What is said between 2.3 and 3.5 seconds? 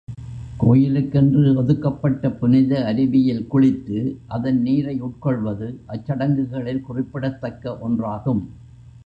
புனித அருவியில்